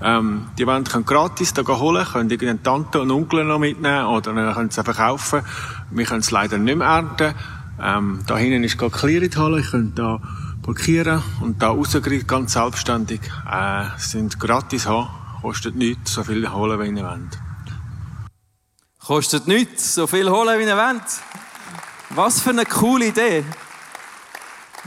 [0.00, 4.32] Ähm, die wollen können gratis hier holen, können irgendeine Tante und Onkel noch mitnehmen oder
[4.54, 5.42] können sie verkaufen.
[5.90, 7.34] Wir können es leider nicht mehr ernten.
[7.82, 9.60] Ähm, da hinten ist gerade Klirierhalle.
[9.60, 10.20] Ich könnte da
[10.62, 13.20] parkieren und da rausgehen, ganz selbstständig.
[13.50, 15.08] Äh, sind gratis haben,
[15.42, 17.38] kostet nichts, so viel holen, wie ihr wollt.
[18.98, 21.02] Kostet nichts, so viel holen, wie ihr wollt.
[22.10, 23.44] Was für eine coole Idee.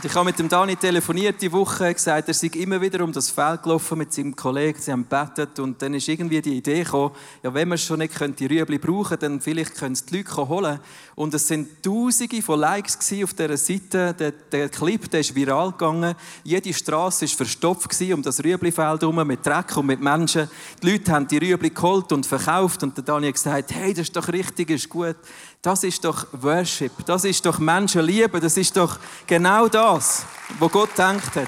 [0.06, 3.30] Ich habe mit dem Dani telefoniert die Woche, gesagt, er sei immer wieder um das
[3.30, 7.12] Feld gelaufen mit seinem Kollegen, sie haben bettet und dann ist irgendwie die Idee gekommen,
[7.42, 10.80] ja, wenn wir schon nicht die Rüebli brauchen, dann vielleicht können es die Leute holen.
[11.16, 14.13] Und es sind Tausende von Likes auf dieser Seite.
[14.13, 16.16] Der, der Clip, der ist viral gegangen.
[16.44, 20.50] Jede Straße war verstopft um das Rüeblifeld herum mit Dreck und mit Menschen.
[20.82, 24.08] Die Leute haben die Rüebli geholt und verkauft und der Dani hat gesagt, hey, das
[24.08, 25.16] ist doch richtig, ist gut.
[25.63, 26.91] Das ist doch Worship.
[27.06, 28.41] Das ist doch Menschenliebe.
[28.41, 30.26] Das ist doch genau das,
[30.60, 31.47] was Gott denkt hat.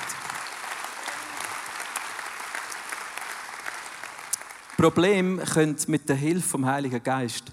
[4.77, 7.43] Problem können mit der Hilfe vom Heiligen Geist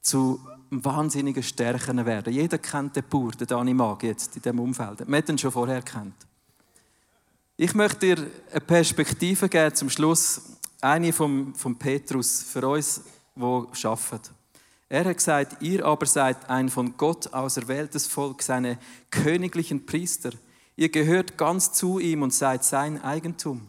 [0.00, 2.32] zu wahnsinnigen Stärken werden.
[2.32, 5.08] Jeder kennt den Bauer, den Dani Mag jetzt in diesem Umfeld.
[5.08, 6.16] Man hat ihn schon vorher kennt.
[7.56, 10.40] Ich möchte dir eine Perspektive geben zum Schluss.
[10.80, 13.02] Eine vom, vom Petrus für uns,
[13.36, 14.37] die arbeiten.
[14.88, 18.78] Er hat gesagt, ihr aber seid ein von Gott auserwähltes Volk, seine
[19.10, 20.30] königlichen Priester.
[20.76, 23.66] Ihr gehört ganz zu ihm und seid sein Eigentum.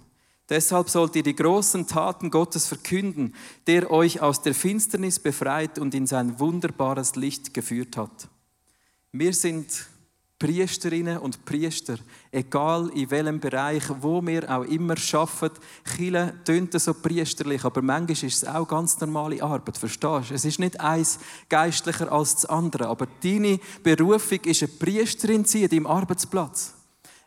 [0.47, 3.35] Deshalb sollt ihr die großen Taten Gottes verkünden,
[3.67, 8.29] der euch aus der Finsternis befreit und in sein wunderbares Licht geführt hat.
[9.11, 9.87] Wir sind
[10.39, 11.97] Priesterinnen und Priester,
[12.31, 15.59] egal in welchem Bereich, wo wir auch immer arbeiten.
[15.95, 20.33] Chile tönt so priesterlich, aber manchmal ist es auch ganz normale Arbeit, verstehst du?
[20.33, 25.57] Es ist nicht eins geistlicher als das andere, aber deine Berufung ist eine Priesterin zu
[25.57, 26.73] sein an deinem Arbeitsplatz.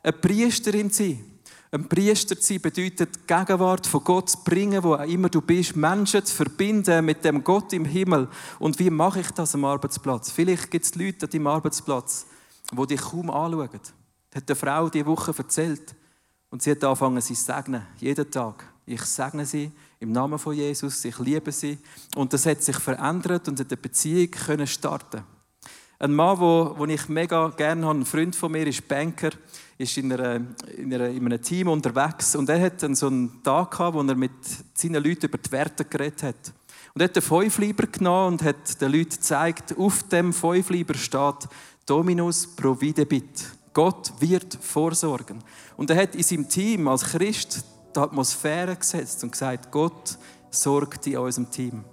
[0.02, 1.24] Eine Priesterin zu sein.
[1.70, 5.40] Ein Priester zu sein bedeutet, die Gegenwart von Gott zu bringen, wo auch immer du
[5.40, 8.28] bist, Menschen zu verbinden mit dem Gott im Himmel.
[8.58, 10.30] Und wie mache ich das am Arbeitsplatz?
[10.30, 12.26] Vielleicht gibt es Leute an deinem Arbeitsplatz,
[12.78, 13.68] die dich kaum anschauen.
[14.30, 15.94] Das hat eine Frau diese Woche erzählt.
[16.50, 17.82] Und sie hat angefangen, sie zu segnen.
[17.98, 18.64] Jeden Tag.
[18.84, 21.04] Ich segne sie im Namen von Jesus.
[21.04, 21.78] Ich liebe sie.
[22.16, 25.22] Und das hat sich verändert und hat eine Beziehung können starten.
[25.98, 29.30] Ein Mann, den ich mega gerne habe, ein Freund von mir, ist Banker,
[29.78, 30.40] ist in, einer,
[30.76, 34.02] in, einer, in einem Team unterwegs und er hat dann so einen Tag gehabt, wo
[34.02, 34.32] er mit
[34.74, 36.52] seinen Leuten über die Werte geredet hat.
[36.92, 41.48] Und er hat den Fünfleiber genommen und hat den Leuten gezeigt, auf dem Fünfleiber steht
[41.86, 43.44] Dominus providebit.
[43.72, 45.42] Gott wird vorsorgen.
[45.76, 47.64] Und er hat in seinem Team als Christ
[47.94, 50.18] die Atmosphäre gesetzt und gesagt, Gott
[50.50, 51.84] sorgt in unserem Team.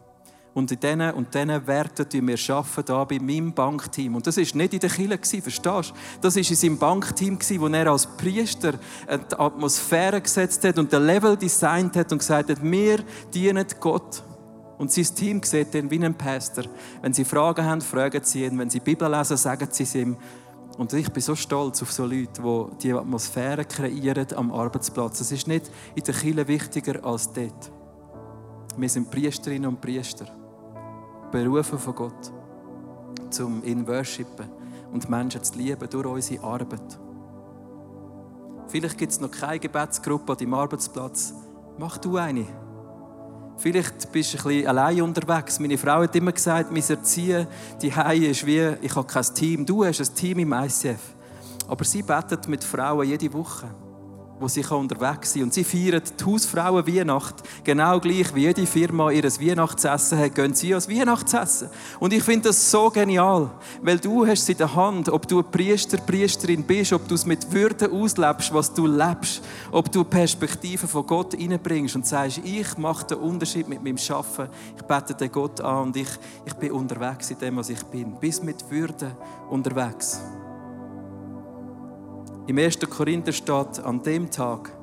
[0.53, 4.15] Und in diesen und diesen Werten arbeiten wir arbeiten hier bei meinem Bankteam.
[4.15, 6.19] Und das war nicht in der Kirche, verstehst du?
[6.21, 11.05] Das war in seinem Bankteam, wo er als Priester die Atmosphäre gesetzt hat und den
[11.05, 12.99] Level designt hat und gesagt hat, wir
[13.33, 14.23] dienen Gott.
[14.79, 16.63] Und sein Team sieht ihn wie ein Pastor.
[17.01, 18.57] Wenn sie Fragen haben, fragen sie ihn.
[18.57, 20.17] Wenn sie Bibel lesen, sagen sie es ihm.
[20.77, 25.19] Und ich bin so stolz auf so Leute, die die Atmosphäre kreieren am Arbeitsplatz.
[25.19, 27.71] Es ist nicht in der Kirche wichtiger als dort.
[28.77, 30.25] Wir sind Priesterinnen und Priester,
[31.33, 32.31] berufen von Gott,
[33.41, 34.47] um ihn worshipen
[34.93, 36.97] und Menschen zu lieben durch unsere Arbeit.
[38.67, 41.33] Vielleicht gibt es noch keine Gebetsgruppe an deinem Arbeitsplatz.
[41.77, 42.45] Mach du eine.
[43.59, 45.59] Vielleicht bist du ein bisschen allein unterwegs.
[45.59, 47.45] Meine Frau hat immer gesagt, mein Erziehen,
[47.81, 49.65] die Hause ist wie, ich habe kein Team.
[49.65, 50.99] Du hast ein Team im ICF.
[51.67, 53.67] Aber sie betet mit Frauen jede Woche
[54.39, 55.43] wo sie unterwegs sind.
[55.43, 57.35] Und sie feiern die Hausfrauen Weihnacht.
[57.63, 61.69] Genau gleich wie jede Firma ihr Weihnachtsessen hat, gehen sie als Weihnachtsessen.
[61.99, 65.43] Und ich finde das so genial, weil du hast es in der Hand, ob du
[65.43, 70.87] Priester, Priesterin bist, ob du es mit Würde auslebst, was du lebst, ob du Perspektiven
[70.87, 74.47] von Gott reinbringst und sagst, ich mache den Unterschied mit meinem Schaffen.
[74.75, 76.09] Ich bete den Gott an und ich,
[76.45, 78.13] ich bin unterwegs in dem, was ich bin.
[78.19, 79.15] Bis mit Würde
[79.49, 80.21] unterwegs.
[82.49, 82.79] Im 1.
[82.79, 84.75] Korinther steht, an dem Tag,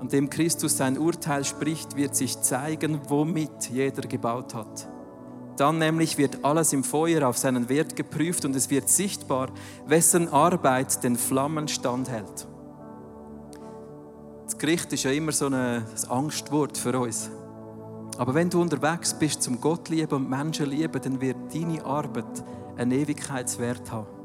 [0.00, 4.86] an dem Christus sein Urteil spricht, wird sich zeigen, womit jeder gebaut hat.
[5.56, 9.48] Dann nämlich wird alles im Feuer auf seinen Wert geprüft und es wird sichtbar,
[9.86, 12.46] wessen Arbeit den Flammen standhält.
[14.44, 17.30] Das Gericht ist ja immer so ein Angstwort für uns.
[18.18, 22.44] Aber wenn du unterwegs bist zum Gott lieben und Menschen lieben, dann wird deine Arbeit
[22.76, 24.19] einen Ewigkeitswert haben.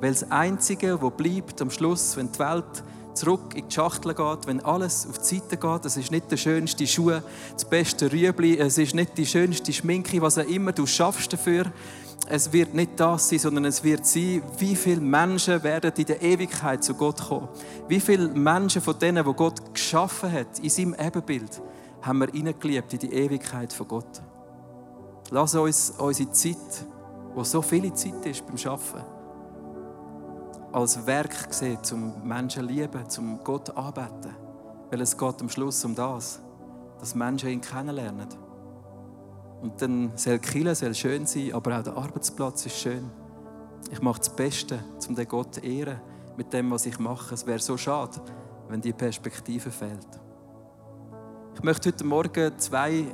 [0.00, 2.84] Weil das Einzige, was bleibt am Schluss, wenn die Welt
[3.14, 6.36] zurück in die Schachtel geht, wenn alles auf die Seite geht, es ist nicht der
[6.36, 7.20] schönste Schuh,
[7.52, 11.64] das beste Rüebli, es ist nicht die schönste Schminke, was auch immer du schaffst dafür.
[12.28, 16.22] Es wird nicht das sein, sondern es wird sein, wie viele Menschen werden in der
[16.22, 17.48] Ewigkeit zu Gott kommen.
[17.88, 21.62] Wie viele Menschen von denen, die Gott geschaffen hat, in seinem Ebenbild,
[22.02, 24.22] haben wir hineingeliebt in die Ewigkeit von Gott.
[25.30, 26.56] Lass uns unsere Zeit,
[27.34, 29.17] wo so viele Zeit ist beim Arbeiten,
[30.72, 34.34] als Werk sehen, zum Menschen lieben, zum Gott anbeten.
[34.90, 36.40] Weil es geht am Schluss um das,
[36.98, 38.28] dass Menschen ihn kennenlernen.
[39.60, 43.10] Und dann soll Kirche soll schön sein, aber auch der Arbeitsplatz ist schön.
[43.90, 44.78] Ich mache das Beste,
[45.08, 46.00] um den Gott zu ehren,
[46.36, 47.34] mit dem, was ich mache.
[47.34, 48.20] Es wäre so schade,
[48.68, 50.06] wenn die Perspektive fehlt.
[51.54, 53.06] Ich möchte heute Morgen zwei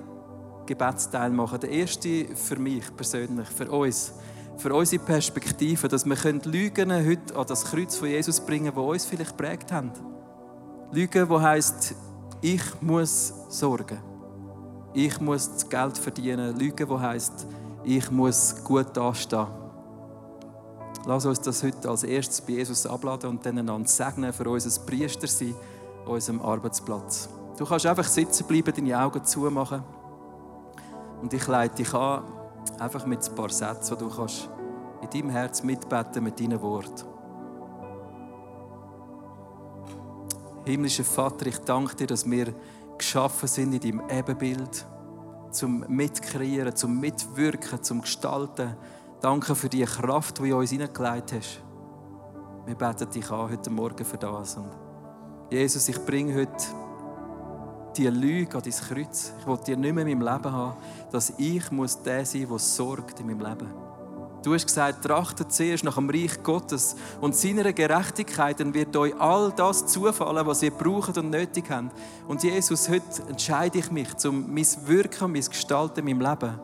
[0.66, 1.60] Gebetsteile machen.
[1.60, 4.12] Der erste für mich persönlich, für uns,
[4.56, 8.92] für unsere Perspektive, dass wir Lügen heute an das Kreuz von Jesus bringen können, die
[8.92, 9.92] uns vielleicht prägt haben.
[10.92, 11.94] Lügen, die heisst,
[12.40, 13.98] ich muss sorgen.
[14.92, 16.56] Ich muss das Geld verdienen.
[16.56, 17.46] Lügen, die heisst,
[17.82, 19.46] ich muss gut dastehen.
[21.06, 24.80] Lass uns das heute als erstes bei Jesus abladen und dann einander segnen für unser
[24.86, 25.54] Priester sein
[26.06, 27.28] unserem Arbeitsplatz.
[27.58, 29.82] Du kannst einfach sitzen bleiben, deine Augen zumachen.
[31.22, 32.22] Und ich leite dich an,
[32.78, 34.48] einfach mit ein paar Sätzen, die du kannst
[35.02, 37.06] in deinem Herz mitbeten mit deinen Worten.
[40.64, 42.54] Himmlischer Vater, ich danke dir, dass wir
[42.96, 44.86] geschaffen sind in deinem Ebenbild,
[45.50, 48.74] zum Mitkreieren, zum Mitwirken, zum Gestalten.
[49.20, 51.60] Danke für die Kraft, die du in uns hineingelegt hast.
[52.64, 54.56] Wir beten dich an heute Morgen für das.
[54.56, 54.70] Und
[55.50, 56.64] Jesus, ich bringe heute
[57.96, 59.32] die Lüge an dein Kreuz.
[59.40, 60.76] Ich will dir nicht mehr in meinem Leben haben,
[61.10, 63.68] dass ich muss der sein, der sorgt in meinem Leben.
[64.42, 69.18] Du hast gesagt, trachtet zuerst nach dem Reich Gottes und seiner Gerechtigkeit, dann wird euch
[69.18, 71.96] all das zufallen, was ihr braucht und nötig habt.
[72.28, 76.60] Und Jesus, heute entscheide ich mich, um mein Wirken, mein Gestalten in meinem Leben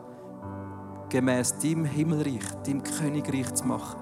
[1.09, 3.99] gemäß deinem Himmelreich, deinem Königreich zu machen.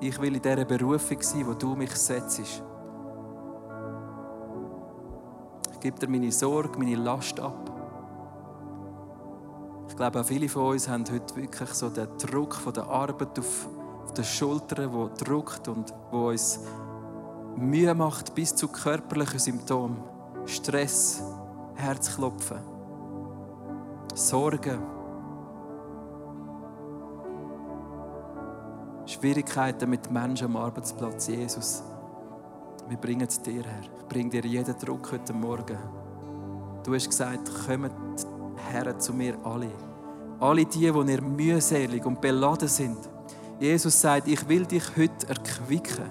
[0.00, 2.62] Ich will in dieser Berufung sein, wo du mich setzt.
[5.86, 7.70] Gebe dir meine Sorge, meine Last ab.
[9.88, 13.38] Ich glaube, auch viele von uns haben heute wirklich so den Druck von der Arbeit
[13.38, 13.68] auf,
[14.02, 16.58] auf den Schultern, der drückt und wo uns
[17.54, 19.98] Mühe macht bis zu körperlichen Symptomen.
[20.44, 21.22] Stress,
[21.76, 22.58] Herzklopfen,
[24.12, 24.82] Sorgen,
[29.06, 31.28] Schwierigkeiten mit Menschen am Arbeitsplatz.
[31.28, 31.84] Jesus,
[32.88, 33.80] wir bringen es dir her.
[33.82, 35.78] Ich bringe dir jeden Druck heute Morgen.
[36.84, 37.90] Du hast gesagt, kommt
[38.70, 39.70] her zu mir alle.
[40.38, 42.98] Alle die, die ihr mühselig und beladen sind.
[43.58, 46.10] Jesus sagt, ich will dich heute erquicken.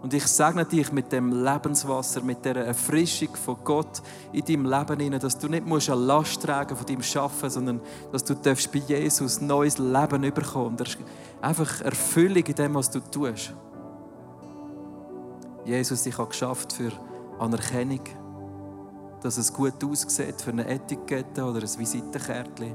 [0.00, 4.00] Und ich segne dich mit dem Lebenswasser, mit der Erfrischung von Gott
[4.32, 7.80] in deinem Leben hinein, dass du nicht musst eine Last tragen von deinem Schaffen, sondern
[8.12, 10.76] dass du bei Jesus neues Leben überkommen.
[11.40, 13.52] Einfach Erfüllung in dem, was du tust.
[15.68, 16.90] Jesus, ich habe geschafft für
[17.38, 18.00] Anerkennung,
[19.20, 22.74] dass es gut aussieht für eine Etikette oder ein Visitenkärtchen,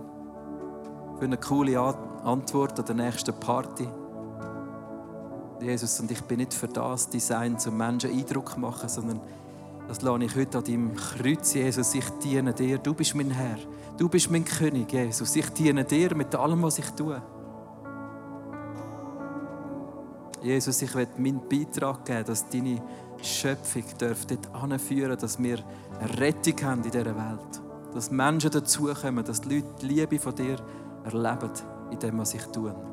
[1.18, 3.88] für eine coole Antwort an der nächsten Party.
[5.60, 9.20] Jesus, und ich bin nicht für das Design zum Menschen Eindruck machen, sondern
[9.88, 11.96] das lasse ich heute an deinem Kreuz, Jesus.
[11.96, 12.78] Ich diene dir.
[12.78, 13.58] Du bist mein Herr.
[13.98, 15.36] Du bist mein König, Jesus.
[15.36, 17.20] Ich diene dir mit allem, was ich tue.
[20.44, 22.82] Jesus, ich will meinen Beitrag geben, dass deine
[23.22, 25.60] Schöpfung dort anführen dass wir
[26.00, 27.62] eine Rettung haben in dieser Welt.
[27.94, 30.58] Dass Menschen dazukommen, dass die Leute die Liebe von dir
[31.06, 31.52] erleben
[31.92, 32.93] in dem, was ich tue.